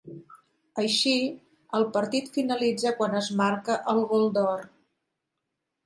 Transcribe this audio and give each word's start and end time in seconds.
Així, 0.83 1.13
el 1.79 1.85
partit 1.99 2.33
finalitza 2.39 2.95
quan 3.03 3.17
es 3.21 3.31
marca 3.45 3.79
el 3.95 4.05
gol 4.15 4.29
d'or. 4.41 4.69